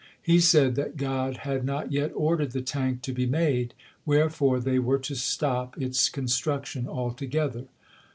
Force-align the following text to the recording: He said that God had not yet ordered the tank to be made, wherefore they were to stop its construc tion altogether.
He 0.19 0.39
said 0.39 0.73
that 0.77 0.97
God 0.97 1.37
had 1.45 1.63
not 1.63 1.91
yet 1.91 2.11
ordered 2.15 2.53
the 2.53 2.61
tank 2.63 3.03
to 3.03 3.13
be 3.13 3.27
made, 3.27 3.75
wherefore 4.03 4.59
they 4.59 4.79
were 4.79 4.97
to 4.97 5.13
stop 5.13 5.79
its 5.79 6.09
construc 6.09 6.65
tion 6.65 6.87
altogether. 6.87 7.65